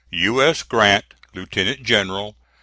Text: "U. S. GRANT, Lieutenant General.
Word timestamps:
"U. 0.09 0.41
S. 0.41 0.63
GRANT, 0.63 1.05
Lieutenant 1.35 1.83
General. 1.83 2.35